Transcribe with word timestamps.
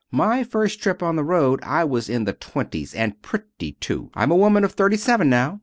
My 0.09 0.43
first 0.43 0.81
trip 0.81 1.03
on 1.03 1.15
the 1.15 1.23
road 1.23 1.59
I 1.61 1.83
was 1.83 2.09
in 2.09 2.23
the 2.23 2.33
twenties 2.33 2.95
and 2.95 3.21
pretty, 3.21 3.73
too. 3.73 4.09
I'm 4.15 4.31
a 4.31 4.35
woman 4.35 4.63
of 4.63 4.71
thirty 4.71 4.97
seven 4.97 5.29
now. 5.29 5.59